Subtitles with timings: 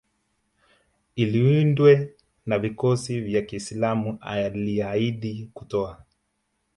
[1.15, 2.15] ilindwe
[2.45, 6.05] na vikosi vya kiislam Aliahidi kutoa